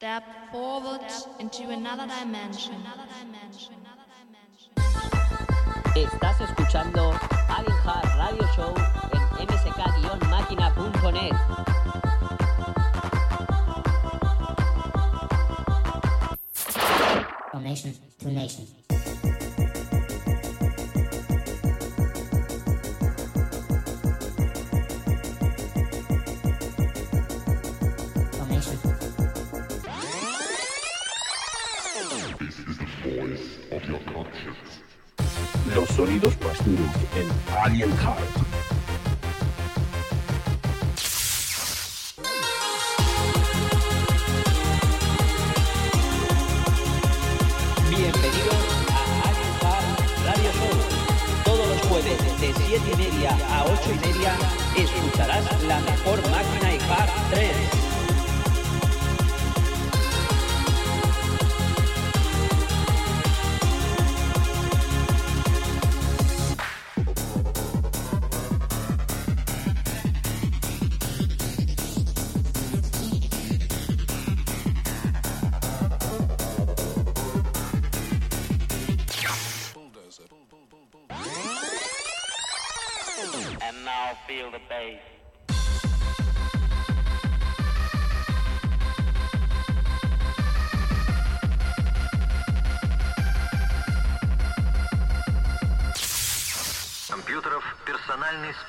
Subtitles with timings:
[0.00, 1.02] Step forward
[1.40, 2.82] into another dimension.
[5.94, 7.12] Estás escuchando
[7.50, 8.74] Alien Heart Radio Show
[9.12, 11.36] en msk-máquina.net.
[17.50, 18.79] From nation to nation.
[36.60, 38.49] students in Audience College.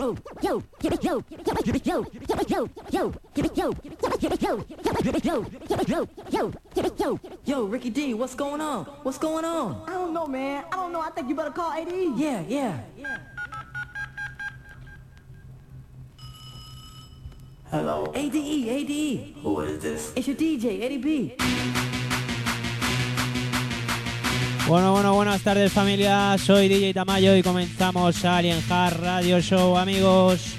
[0.00, 2.06] Yo, yo, gib it, yo, drip, yo,
[2.90, 3.74] yo, give it so
[6.30, 8.86] yo, give it so yo, Ricky D, what's going on?
[9.02, 9.84] What's going on?
[9.86, 10.64] I don't know, man.
[10.72, 11.02] I don't know.
[11.02, 11.92] I think you better call AD.
[12.16, 12.80] Yeah, yeah.
[17.70, 18.10] Hello.
[18.14, 19.36] ADE, ADE.
[19.42, 20.12] Who is this?
[20.16, 21.99] It's your DJ, Eddie B.
[24.70, 30.54] Bueno, bueno, buenas tardes familia, soy DJ Tamayo y comenzamos Alien Heart Radio Show amigos.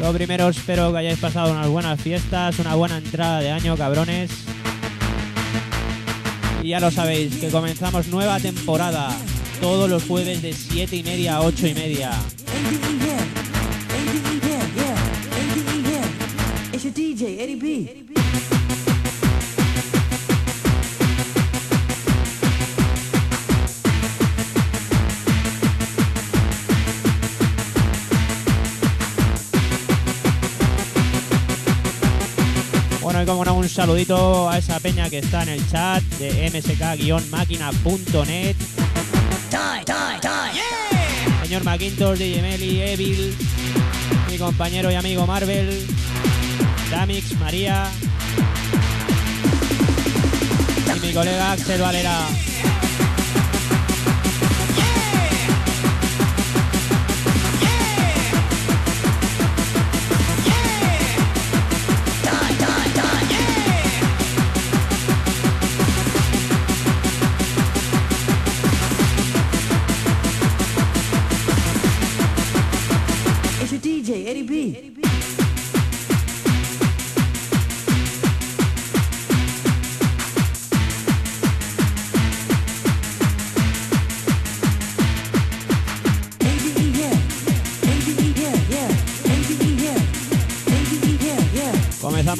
[0.00, 4.30] Lo primero espero que hayáis pasado unas buenas fiestas, una buena entrada de año cabrones.
[6.62, 9.10] Y ya lo sabéis, que comenzamos nueva temporada,
[9.60, 12.12] todos los jueves de 7 y media a 8 y media.
[16.94, 18.04] DJ, Eddie B.
[33.02, 36.48] Bueno, y como no, un saludito a esa peña que está en el chat de
[36.48, 38.54] msk-máquina.net.
[41.42, 43.34] Señor Macintosh, DJ Meli, Evil,
[44.30, 45.84] mi compañero y amigo Marvel,
[46.94, 47.86] Damix, María
[50.94, 52.28] y mi colega Axel Valera.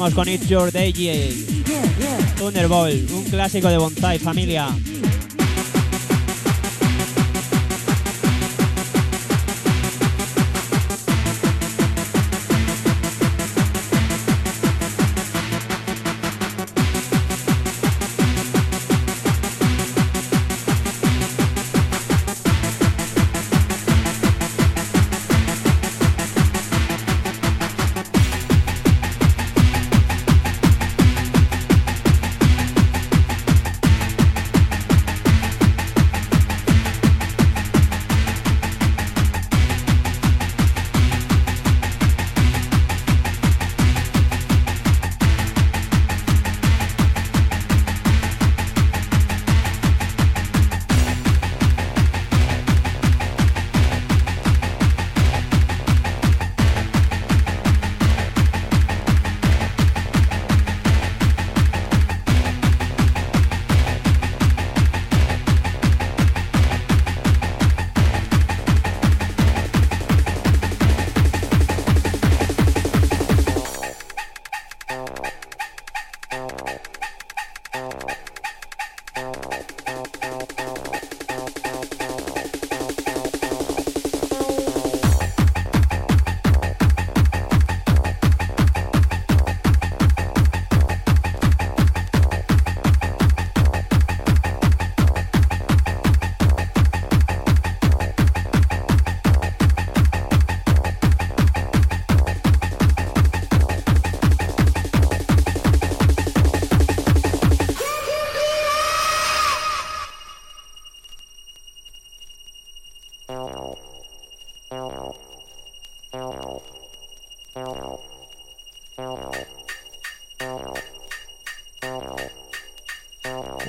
[0.05, 0.71] Comenzamos con It's Your.
[2.37, 4.67] Thunderbolt, un clásico de Bonsai familia.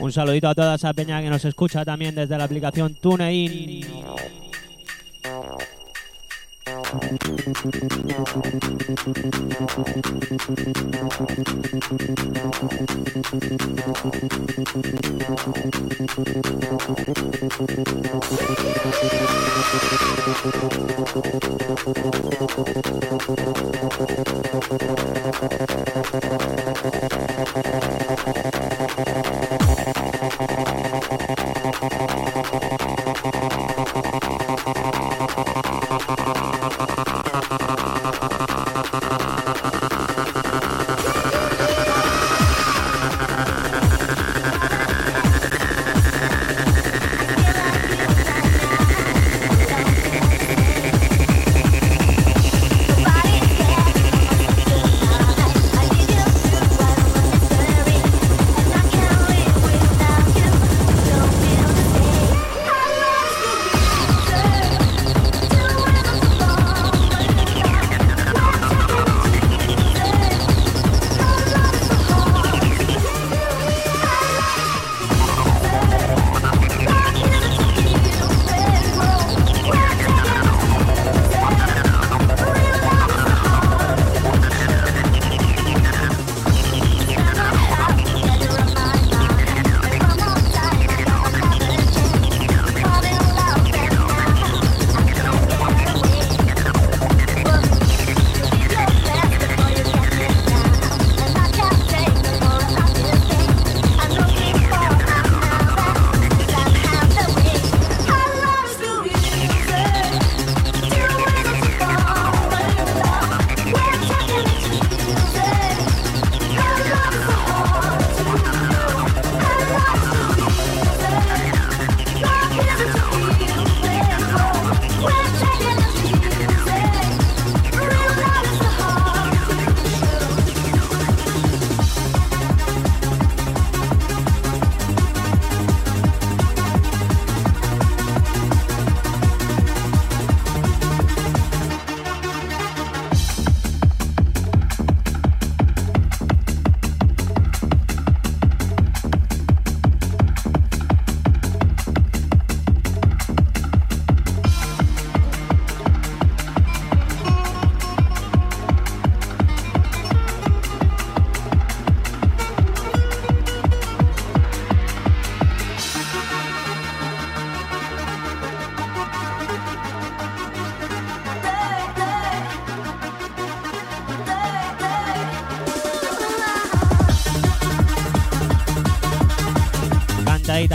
[0.07, 3.85] Un saludito a toda esa peña que nos escucha también desde la aplicación TuneIn.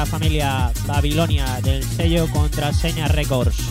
[0.06, 3.71] Familia Babilonia del sello Contraseña Records.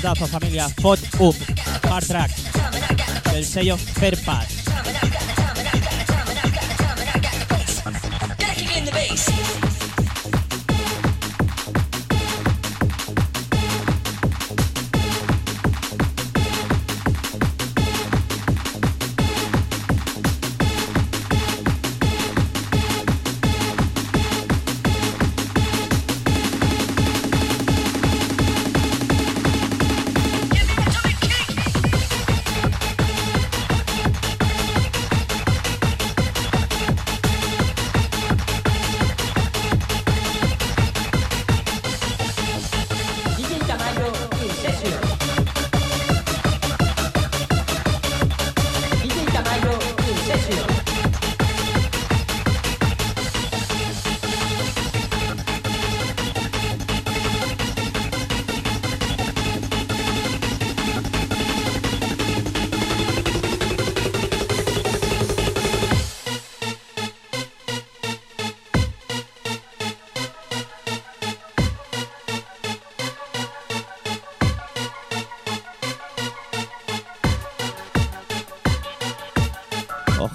[0.00, 1.34] Pelotazo familia, Fot Up,
[1.90, 2.30] Hard Track,
[3.32, 4.16] del sello Fair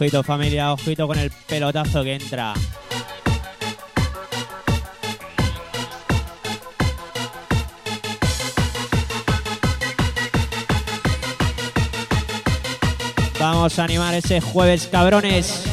[0.04, 2.54] Ojito familia, ojito con el pelotazo que entra.
[13.40, 15.73] Vamos a animar ese jueves, cabrones.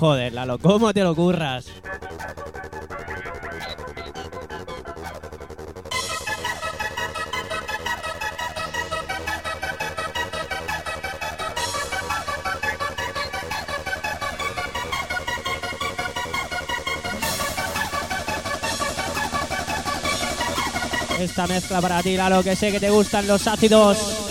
[0.00, 1.66] Joder, Lalo, ¿cómo te lo curras?
[21.18, 24.29] Esta mezcla para ti, Lalo, que sé que te gustan los ácidos.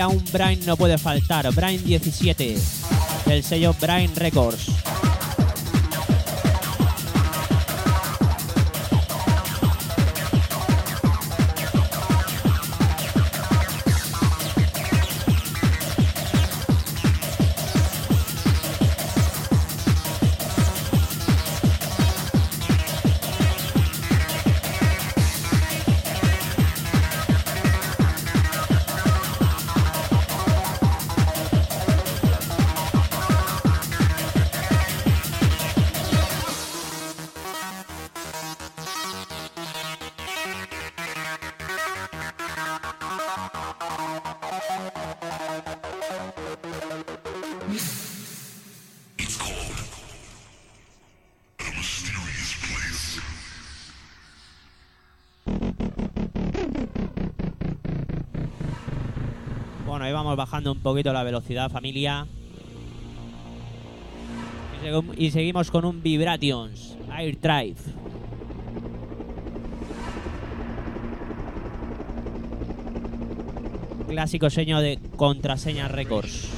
[0.00, 1.52] Familia, un Brain no puede faltar.
[1.54, 2.56] Brain 17,
[3.26, 4.79] del sello Brain Records.
[60.40, 62.26] Bajando un poquito la velocidad, familia.
[65.18, 67.76] Y, seguimos con un Vibrations Air Drive.
[74.08, 76.48] Clásico seño de Contraseña Records.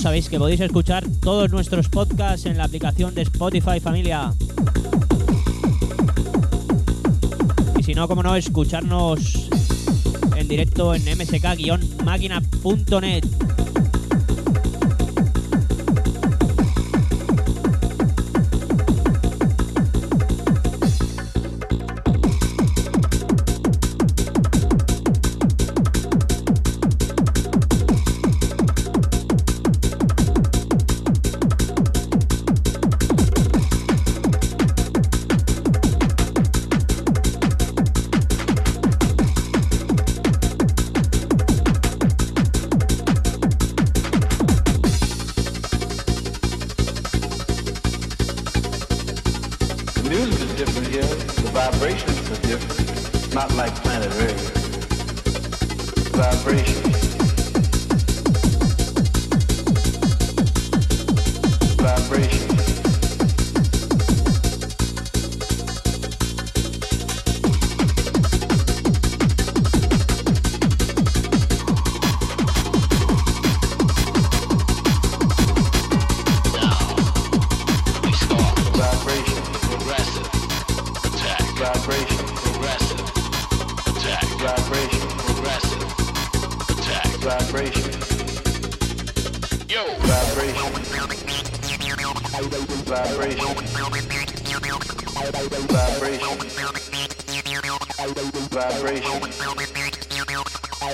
[0.00, 4.32] Sabéis que podéis escuchar todos nuestros podcasts en la aplicación de Spotify familia.
[7.78, 9.50] Y si no, como no, escucharnos
[10.36, 13.49] en directo en msk-máquina.net.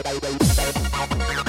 [0.02, 1.45] Bye.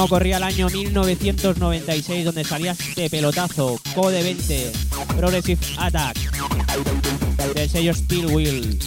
[0.00, 4.72] No, corría el año 1996 donde salía este pelotazo, Code 20,
[5.18, 6.16] Progressive Attack,
[7.54, 8.78] del sello Steel Wheel.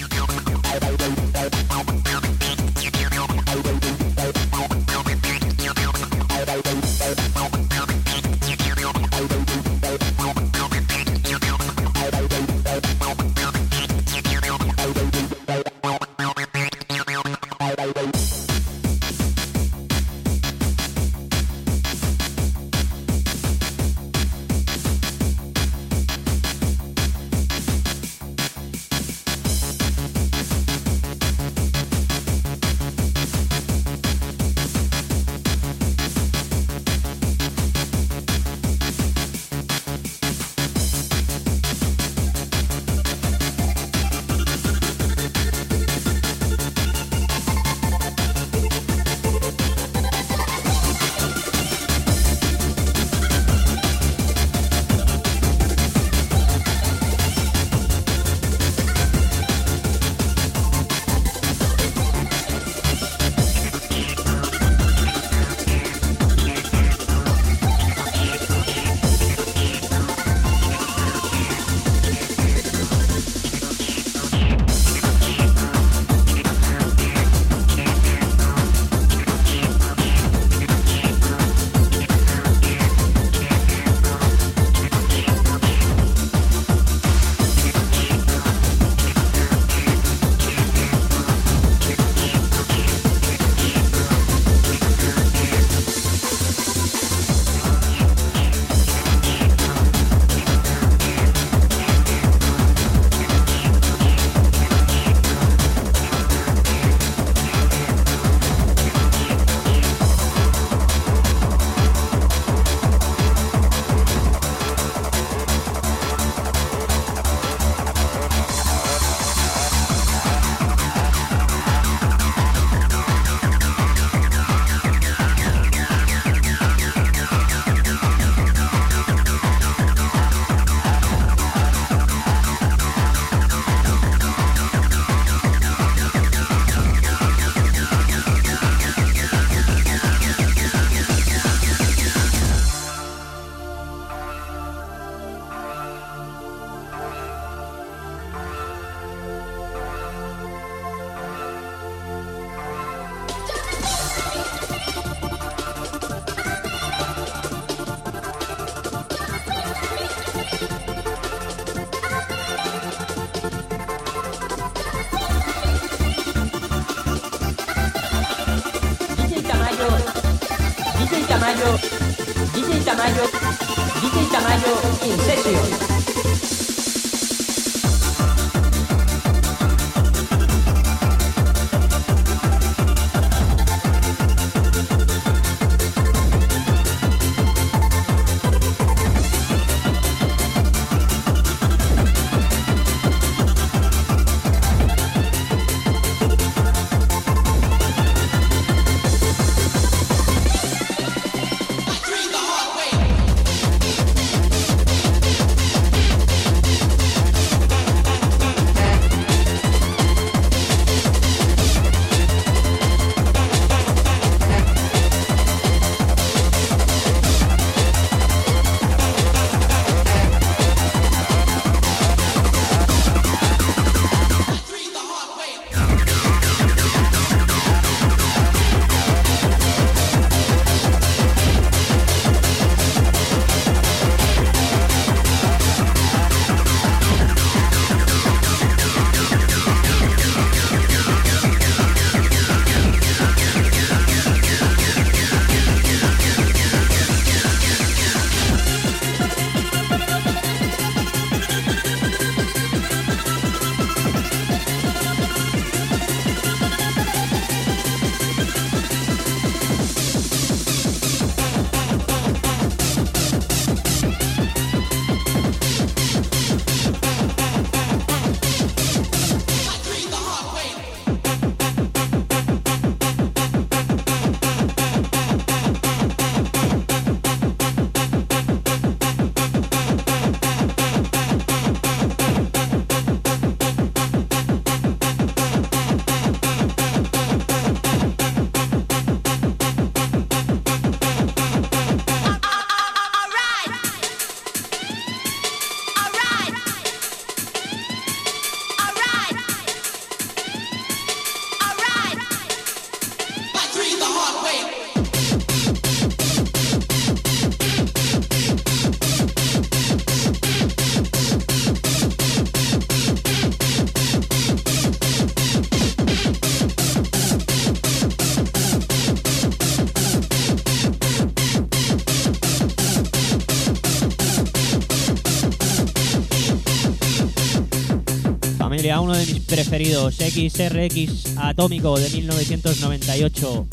[329.64, 333.68] Preferidos, XRX Atómico de 1998.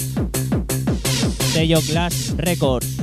[1.53, 3.00] Sello Glass Records.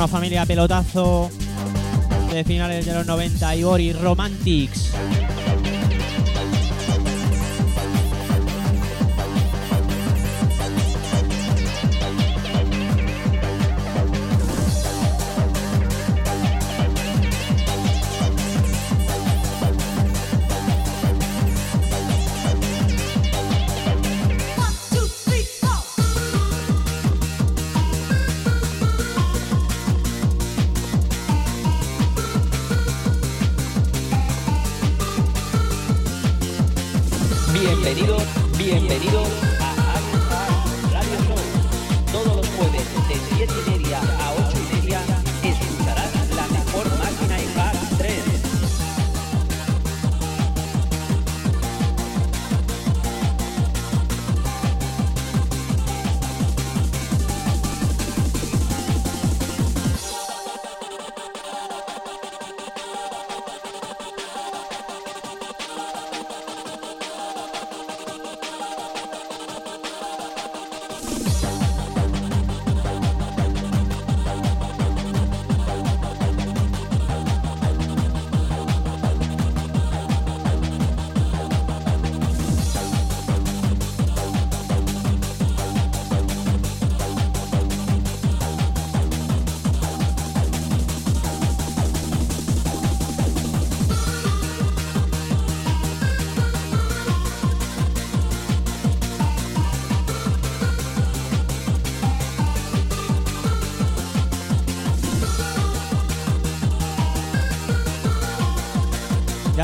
[0.00, 1.30] Bueno, familia pelotazo
[2.32, 4.94] de finales de los 90 y Boris Romantics.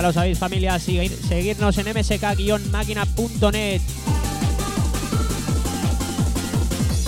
[0.06, 3.80] Lo sabéis familia, seguir- seguirnos en msk-máquina.net.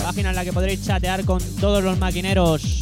[0.03, 2.77] Página en la que podréis chatear con todos los maquineros.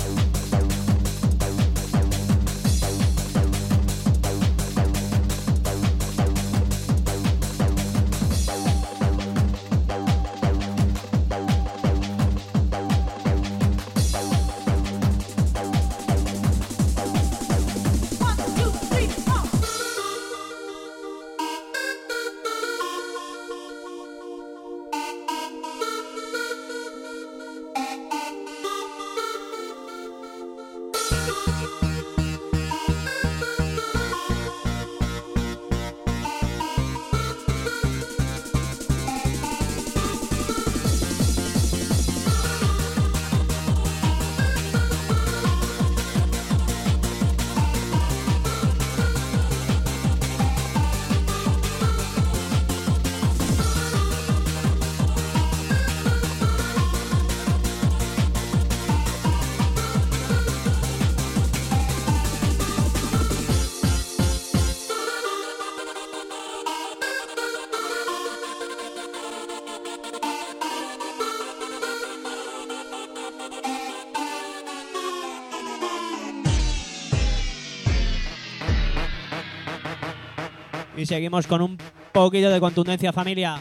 [81.07, 81.79] Seguimos con un
[82.13, 83.61] poquito de contundencia familia.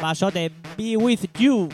[0.00, 1.68] Pasote, be with you.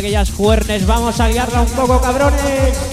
[0.00, 2.89] Aquellas fuertes, vamos a liarla un poco, cabrones.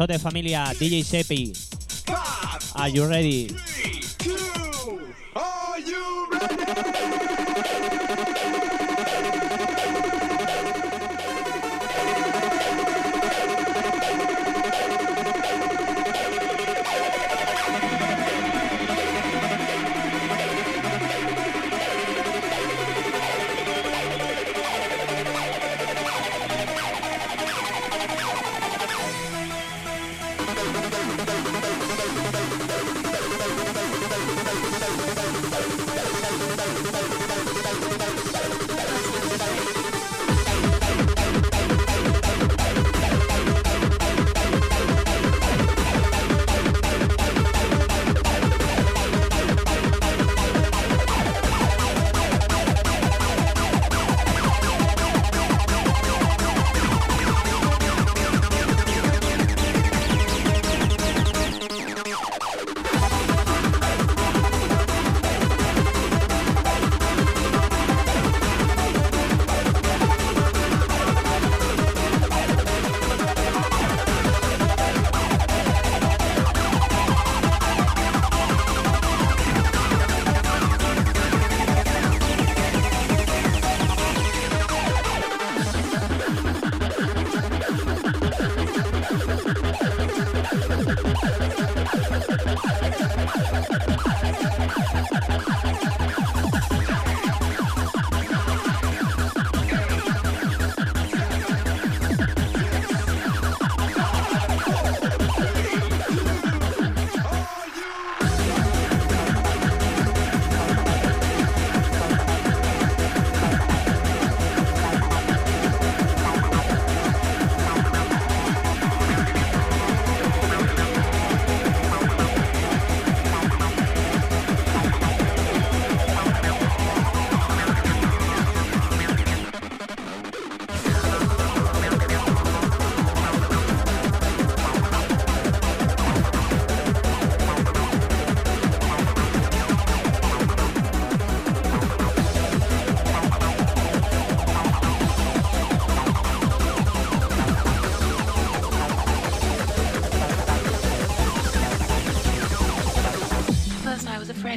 [0.00, 1.52] Basote, familia, DJ Sepi.
[2.06, 3.50] five, Are you ready?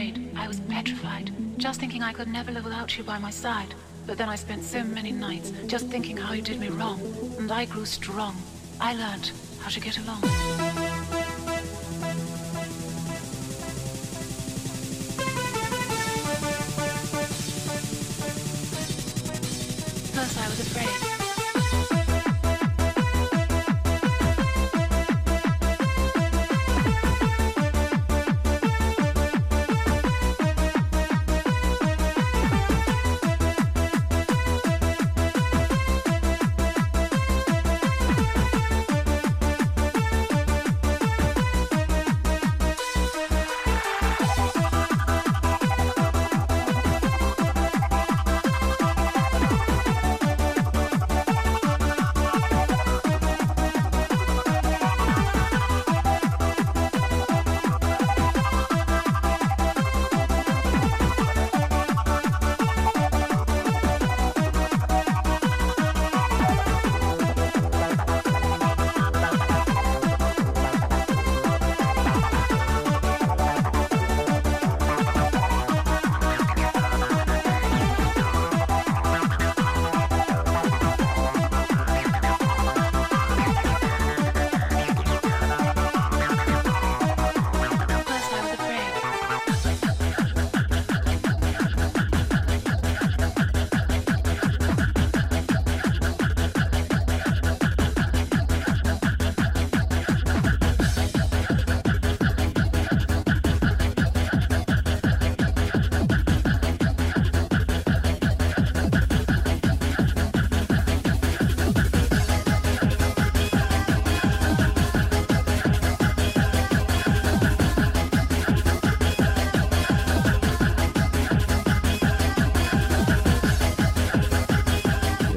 [0.03, 0.29] Afraid.
[0.35, 3.73] I was petrified, just thinking I could never live without you by my side.
[4.05, 6.99] But then I spent so many nights just thinking how you did me wrong,
[7.37, 8.35] and I grew strong.
[8.81, 9.31] I learned
[9.61, 10.62] how to get along.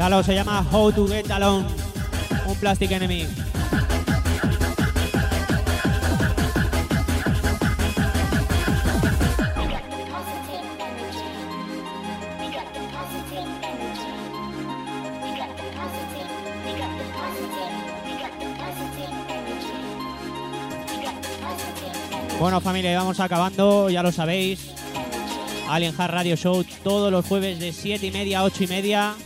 [0.07, 1.65] Se llama How to Get Along.
[2.47, 3.27] Un Plastic Enemy.
[22.39, 24.71] Bueno familia, vamos acabando, ya lo sabéis.
[25.69, 29.17] Alien Hard Radio Show todos los jueves de 7 y media a 8 y media.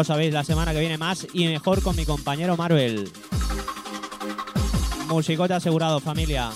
[0.00, 3.10] Lo sabéis, la semana que viene más y mejor con mi compañero Marvel.
[5.08, 6.50] Musicote asegurado, familia.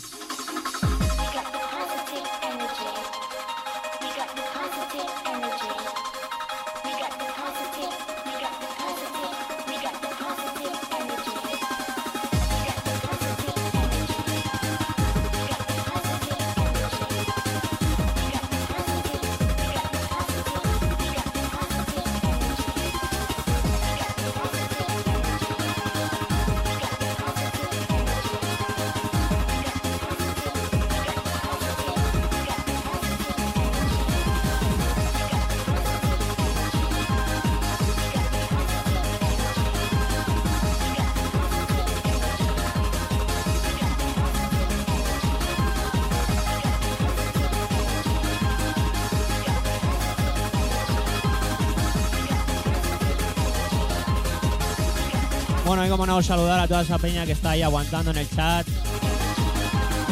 [56.06, 58.66] No, saludar a toda esa peña que está ahí aguantando en el chat.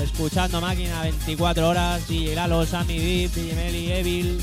[0.03, 2.09] Escuchando máquina 24 horas.
[2.09, 4.40] DJ Lalo, Sammy Deep, DJ Meli, Evil,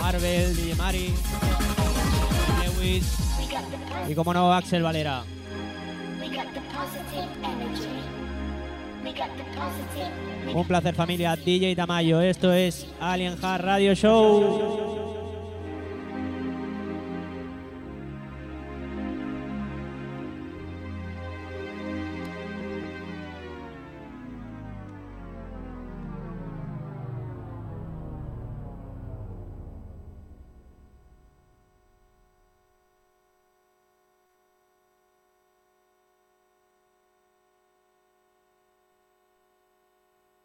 [0.00, 1.12] Marvel, DJ Mari,
[2.62, 3.12] Lewis.
[4.08, 5.24] Y como no, Axel Valera.
[10.54, 12.20] Un placer familia, DJ Tamayo.
[12.20, 14.79] Esto es Alien Hard Radio Show.